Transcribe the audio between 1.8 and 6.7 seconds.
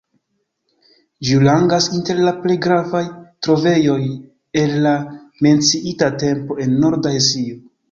inter la plej gravaj trovejoj el la menciita tempo